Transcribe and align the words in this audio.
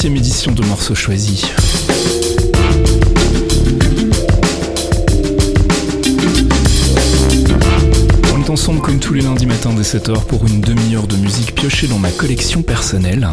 108e 0.00 0.16
édition 0.16 0.52
de 0.52 0.64
Morceaux 0.64 0.94
Choisis. 0.94 1.44
On 8.34 8.40
est 8.42 8.48
ensemble 8.48 8.80
comme 8.80 8.98
tous 8.98 9.12
les 9.12 9.20
lundis 9.20 9.44
matins 9.44 9.74
dès 9.74 9.82
7h 9.82 10.24
pour 10.24 10.46
une 10.46 10.62
demi-heure 10.62 11.06
de 11.06 11.16
musique 11.16 11.54
piochée 11.54 11.86
dans 11.86 11.98
ma 11.98 12.10
collection 12.10 12.62
personnelle. 12.62 13.28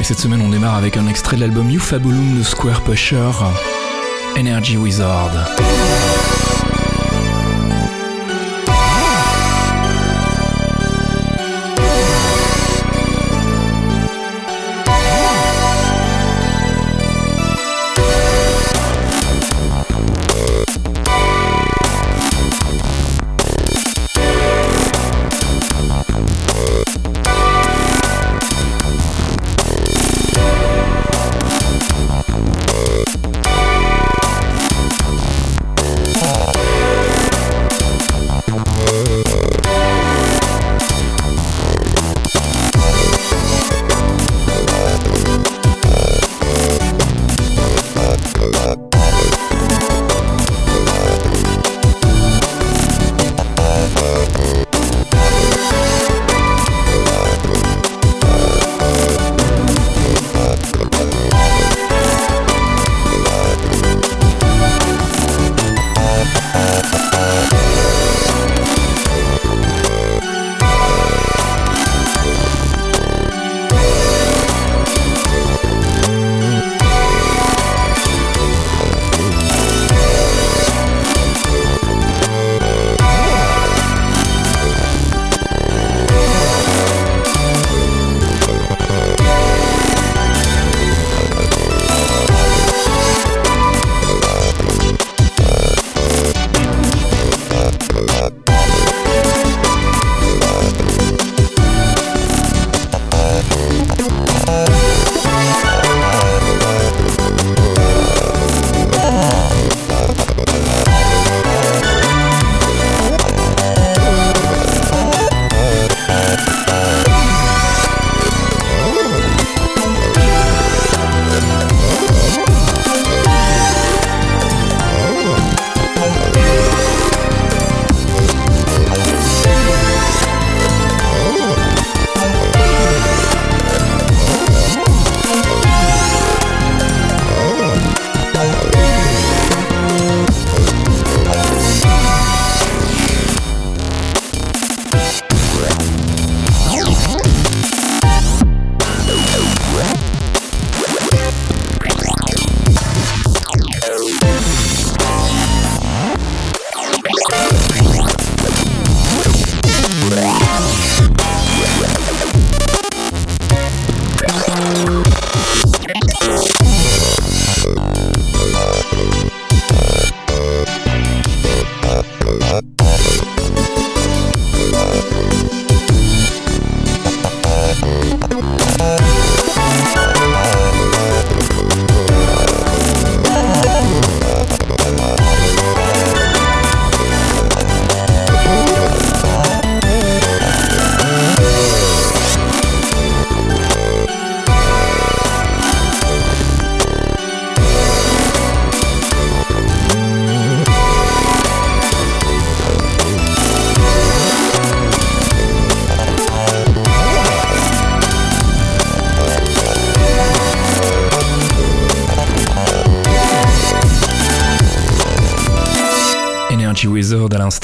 Et 0.00 0.02
cette 0.02 0.18
semaine 0.18 0.40
on 0.40 0.48
démarre 0.48 0.76
avec 0.76 0.96
un 0.96 1.06
extrait 1.08 1.36
de 1.36 1.42
l'album 1.42 1.70
You 1.70 1.80
Fabulum 1.80 2.38
de 2.38 2.42
Square 2.42 2.82
Pusher, 2.84 3.32
Energy 4.38 4.78
Wizard. 4.78 5.46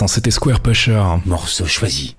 L'instant, 0.01 0.15
c'était 0.15 0.31
Square 0.31 0.61
Pusher. 0.61 1.03
Morceau 1.27 1.67
choisi. 1.67 2.15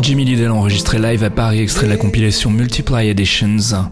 Jimmy 0.00 0.24
Liddell 0.24 0.50
enregistré 0.50 0.98
live 0.98 1.22
à 1.24 1.28
Paris, 1.28 1.60
extrait 1.60 1.84
de 1.86 1.90
la 1.90 1.98
compilation 1.98 2.50
Multiply 2.50 3.08
Editions. 3.08 3.90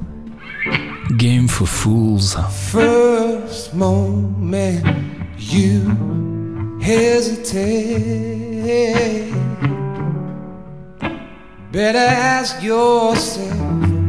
Game 1.13 1.47
for 1.47 1.69
Fools. 1.69 2.39
First 2.73 3.75
moment 3.75 4.83
you 5.39 5.83
hesitate. 6.81 8.17
Better 11.71 11.99
ask 11.99 12.63
yourself 12.63 13.53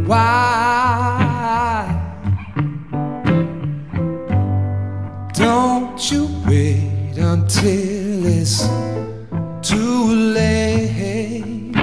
why. 0.08 1.27
Until 7.48 8.26
it's 8.26 8.68
too 9.62 10.06
late 10.36 11.74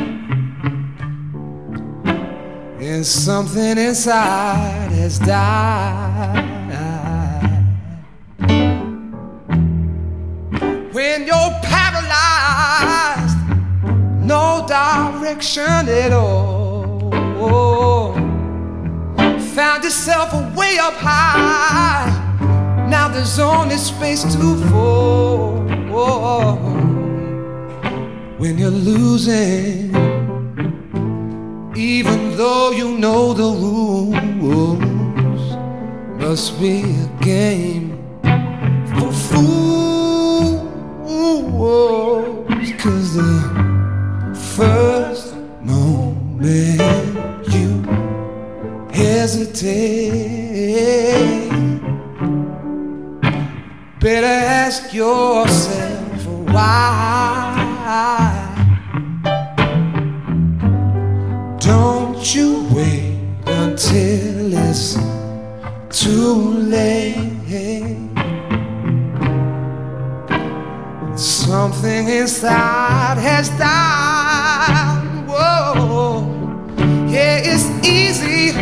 and 2.83 3.07
something 3.07 3.79
inside 3.79 4.93
has 4.93 5.19
died. 5.21 6.45
When 10.93 11.27
you're 11.27 11.55
paralyzed, 11.63 13.39
no 14.21 14.67
direction 14.69 15.89
at 15.89 16.13
all. 16.13 18.13
Found 19.55 19.83
yourself 19.83 20.31
way 20.55 20.77
up 20.77 20.93
high. 20.93 22.11
Now 22.91 23.09
there's 23.09 23.39
only 23.39 23.79
space 23.79 24.25
to 24.25 24.57
fall 24.69 25.54
when 28.38 28.58
you're 28.58 28.70
losing, 28.70 29.94
even 31.76 32.37
though 32.37 32.73
you 32.73 32.99
know 32.99 33.32
the 33.32 33.44
rules. 33.44 34.05
Must 36.19 36.58
be 36.58 36.82
a 36.82 37.08
game 37.23 37.99
for 38.88 39.12
fools, 39.12 40.62
cause 42.82 43.14
the 43.14 44.35
first 44.56 45.37
moment 45.62 46.81
you 47.55 47.82
hesitate. 48.93 50.24
Something 71.85 72.09
inside 72.09 73.19
has 73.19 73.51
died. 73.59 75.05
Whoa, 75.29 76.25
yeah, 77.07 77.43
it's 77.45 77.67
easy 77.87 78.53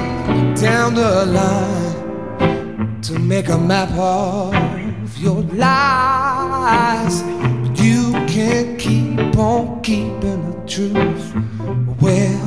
down 0.60 0.96
the 0.96 1.26
line 1.26 3.00
to 3.02 3.20
make 3.20 3.48
a 3.48 3.56
map 3.56 3.90
of 3.92 5.16
your 5.18 5.40
lies. 5.54 7.22
But 7.62 7.78
you 7.78 8.10
can't 8.26 8.76
keep 8.76 9.38
on 9.38 9.82
keeping 9.82 10.42
the 10.50 10.56
truth. 10.66 11.32
Well, 12.00 12.42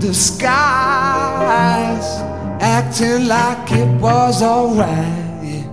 the 0.00 0.12
skies 0.14 0.48
acting 2.60 3.28
like 3.28 3.70
it 3.70 4.00
was 4.00 4.42
alright 4.42 5.64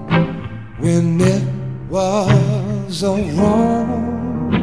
when 0.78 1.20
it 1.20 1.44
was 1.90 2.65
all 2.88 3.18
wrong. 3.18 4.54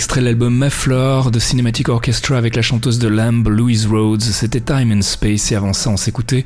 Extrait 0.00 0.22
de 0.22 0.24
l'album 0.24 0.56
Maflor 0.56 1.30
de 1.30 1.38
Cinematic 1.38 1.90
Orchestra 1.90 2.38
avec 2.38 2.56
la 2.56 2.62
chanteuse 2.62 2.98
de 2.98 3.06
Lamb, 3.06 3.46
Louise 3.46 3.86
Rhodes. 3.86 4.22
C'était 4.22 4.62
Time 4.62 4.92
and 4.92 5.02
Space 5.02 5.52
et 5.52 5.56
avant 5.56 5.74
ça 5.74 5.90
on 5.90 5.98
s'écoutait 5.98 6.44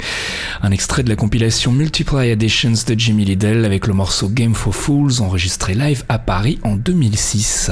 un 0.61 0.73
extrait 0.73 1.05
de 1.05 1.09
la 1.09 1.15
compilation 1.15 1.71
Multiply 1.71 2.31
Editions 2.31 2.73
de 2.85 2.99
Jimmy 2.99 3.25
Liddell 3.25 3.65
avec 3.65 3.87
le 3.87 3.95
morceau 3.95 4.29
Game 4.29 4.57
for 4.57 4.75
Fools 4.75 5.21
enregistré 5.23 5.75
live 5.75 6.03
à 6.09 6.19
Paris 6.19 6.59
en 6.64 6.75
2006. 6.75 7.71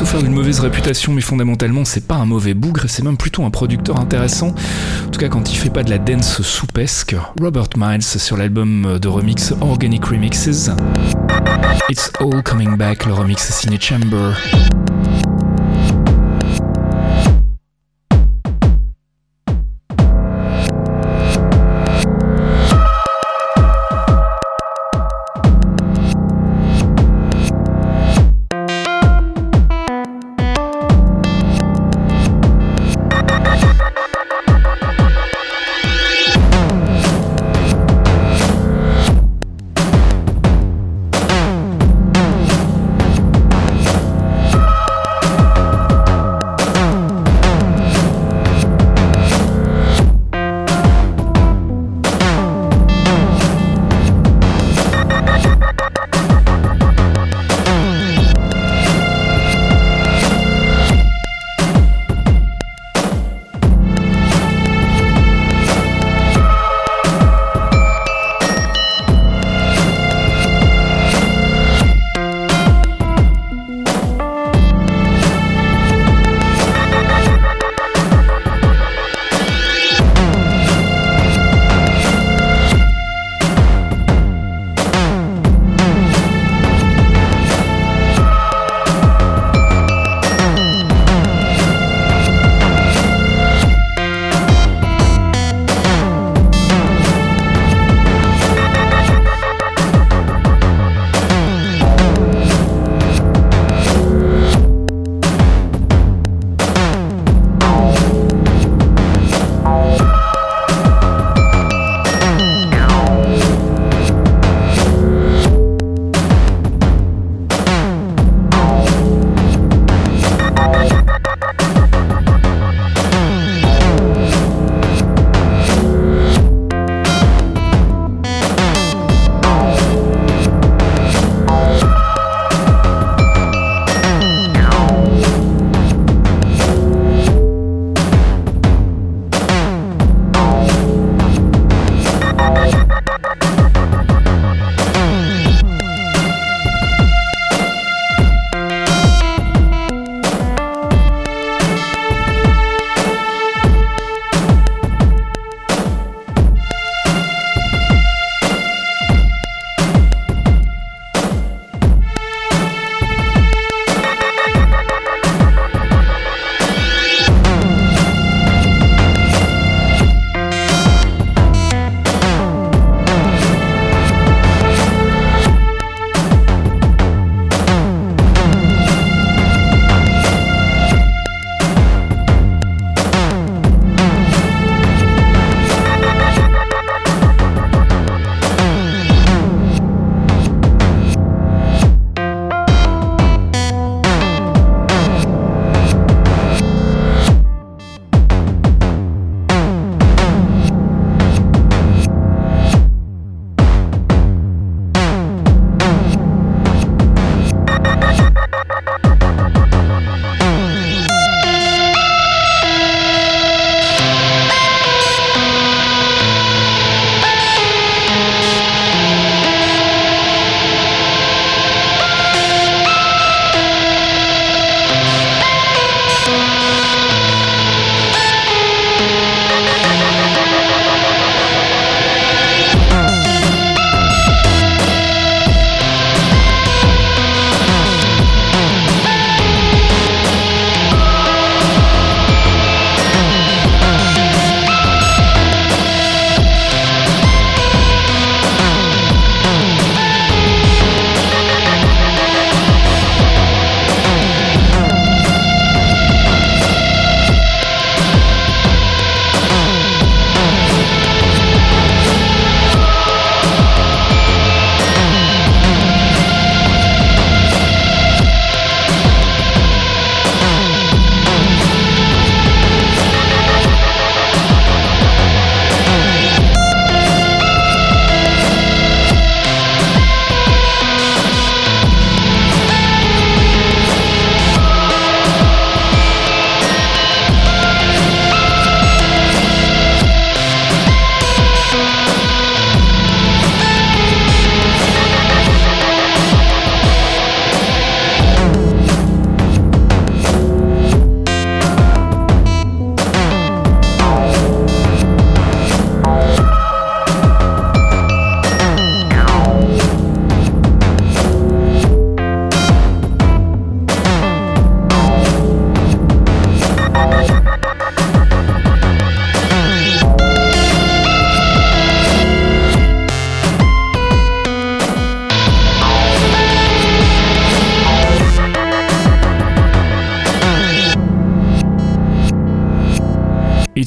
Souffert 0.00 0.22
d'une 0.22 0.32
mauvaise 0.32 0.60
réputation, 0.60 1.12
mais 1.12 1.20
fondamentalement, 1.20 1.84
c'est 1.84 2.06
pas 2.06 2.14
un 2.14 2.24
mauvais 2.24 2.54
bougre, 2.54 2.84
c'est 2.88 3.02
même 3.04 3.18
plutôt 3.18 3.44
un 3.44 3.50
producteur 3.50 4.00
intéressant. 4.00 4.54
En 5.06 5.10
tout 5.10 5.20
cas, 5.20 5.28
quand 5.28 5.52
il 5.52 5.56
fait 5.56 5.68
pas 5.68 5.82
de 5.82 5.90
la 5.90 5.98
dance 5.98 6.40
soupesque. 6.40 7.14
Robert 7.38 7.68
Miles 7.76 8.02
sur 8.02 8.38
l'album 8.38 8.98
de 8.98 9.08
remix 9.08 9.52
Organic 9.60 10.02
Remixes. 10.06 10.70
It's 11.90 12.10
All 12.18 12.42
Coming 12.42 12.78
Back, 12.78 13.04
le 13.04 13.12
remix 13.12 13.42
signé 13.52 13.78
Chamber. 13.78 14.32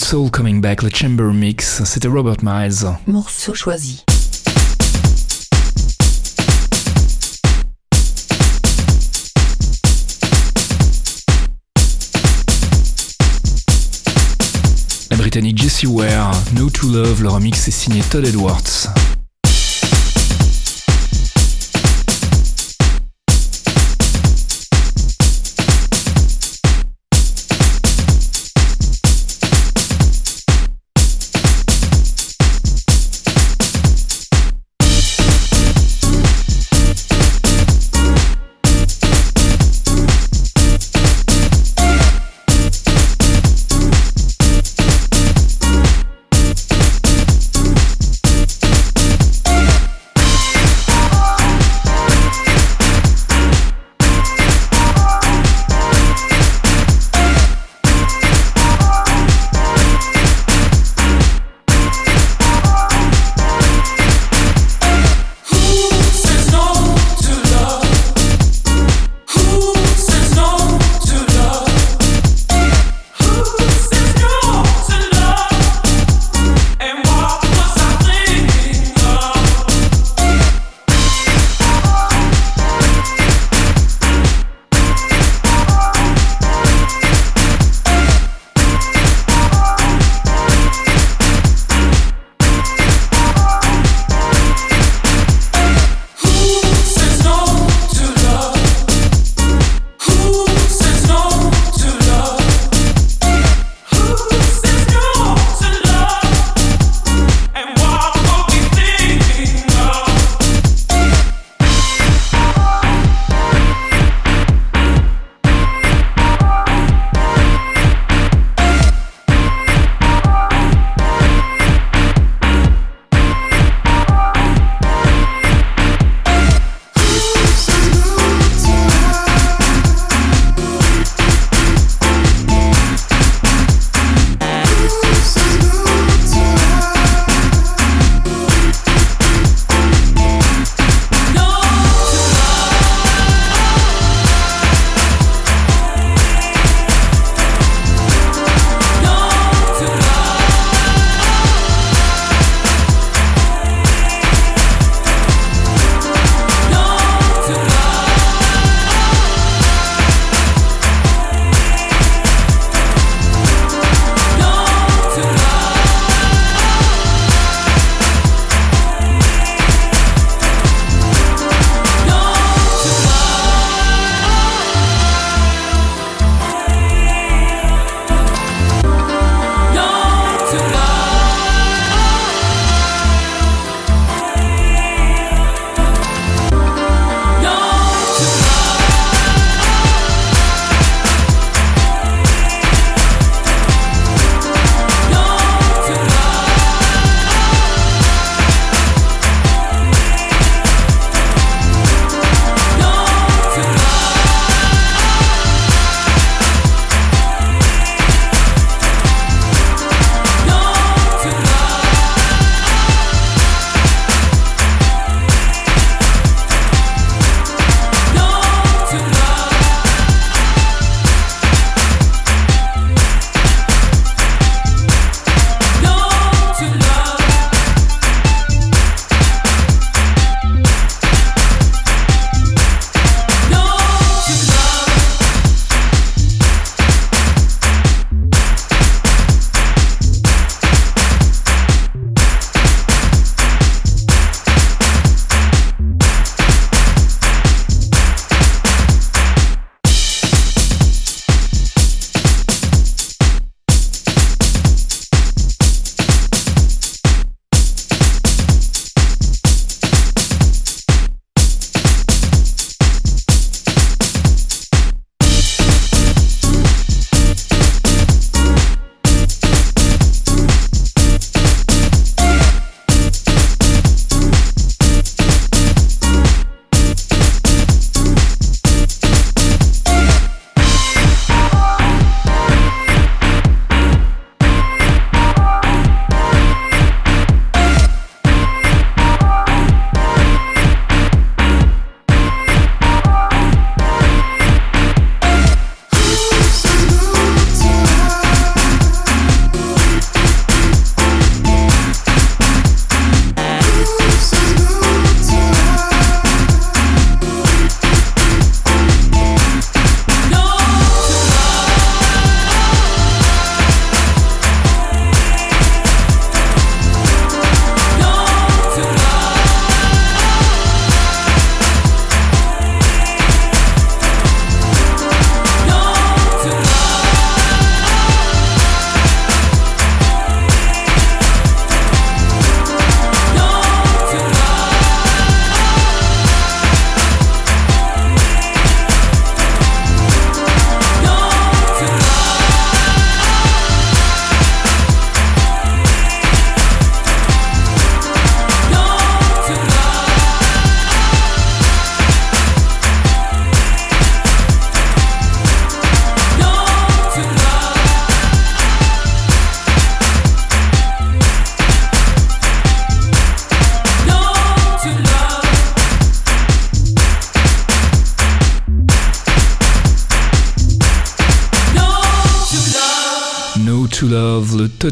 It's 0.04 0.14
All 0.14 0.30
Coming 0.30 0.60
Back, 0.60 0.84
le 0.84 0.90
Chamber 0.90 1.32
Mix, 1.32 1.82
c'était 1.86 2.10
Robert 2.10 2.36
Miles. 2.44 2.94
Morceau 3.08 3.54
choisi. 3.54 4.04
La 15.10 15.16
britannique 15.16 15.62
Jessie 15.62 15.88
Ware, 15.88 16.34
No 16.54 16.70
to 16.70 16.90
Love, 16.90 17.24
le 17.24 17.30
remix 17.30 17.66
est 17.70 17.72
signé 17.72 18.02
Todd 18.02 18.26
Edwards. 18.26 18.90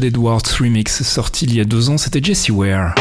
Edwards 0.04 0.42
remix 0.58 1.02
sorti 1.02 1.44
il 1.44 1.54
y 1.54 1.60
a 1.60 1.64
deux 1.64 1.90
ans, 1.90 1.98
c'était 1.98 2.22
Jessie 2.22 2.50
Ware. 2.50 2.94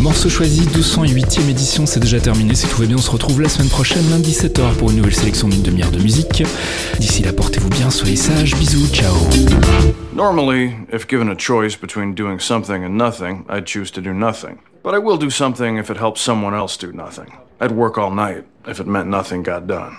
Morceau 0.00 0.28
choisi, 0.28 0.62
208e 0.62 1.48
édition, 1.50 1.86
c'est 1.86 2.00
déjà 2.00 2.20
terminé. 2.20 2.54
Si 2.54 2.66
tout 2.66 2.80
va 2.80 2.86
bien, 2.86 2.96
on 2.96 3.00
se 3.00 3.10
retrouve 3.10 3.40
la 3.40 3.48
semaine 3.48 3.68
prochaine, 3.68 4.08
lundi 4.10 4.32
17h, 4.32 4.76
pour 4.76 4.90
une 4.90 4.96
nouvelle 4.96 5.14
sélection 5.14 5.48
d'une 5.48 5.62
demi-heure 5.62 5.90
de 5.90 5.98
musique. 5.98 6.42
D'ici 6.98 7.22
là, 7.22 7.32
portez-vous 7.32 7.68
bien, 7.70 7.90
soyez 7.90 8.16
sages, 8.16 8.54
bisous, 8.56 8.88
ciao. 8.92 9.14
Normally, 10.14 10.74
if 10.92 11.06
given 11.06 11.28
a 11.28 11.36
choice 11.36 11.76
between 11.76 12.14
doing 12.14 12.38
something 12.40 12.84
and 12.84 12.96
nothing, 12.96 13.44
I'd 13.48 13.66
choose 13.66 13.90
to 13.92 14.00
do 14.00 14.12
nothing. 14.12 14.58
But 14.82 14.94
I 14.94 14.98
will 14.98 15.18
do 15.18 15.30
something 15.30 15.76
if 15.76 15.90
it 15.90 15.98
helps 15.98 16.20
someone 16.20 16.54
else 16.54 16.76
do 16.78 16.92
nothing. 16.92 17.32
I'd 17.60 17.72
work 17.72 17.98
all 17.98 18.10
night 18.10 18.44
if 18.66 18.80
it 18.80 18.86
meant 18.86 19.08
nothing 19.08 19.42
got 19.42 19.66
done. 19.66 19.98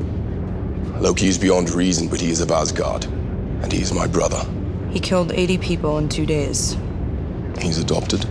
Loki 1.01 1.27
is 1.27 1.39
beyond 1.39 1.71
reason, 1.71 2.07
but 2.07 2.21
he 2.21 2.29
is 2.29 2.41
of 2.41 2.51
Asgard. 2.51 3.05
And 3.05 3.73
he 3.73 3.81
is 3.81 3.91
my 3.91 4.05
brother. 4.05 4.45
He 4.91 4.99
killed 4.99 5.31
80 5.31 5.57
people 5.57 5.97
in 5.97 6.07
two 6.07 6.27
days. 6.27 6.77
He's 7.59 7.79
adopted. 7.79 8.23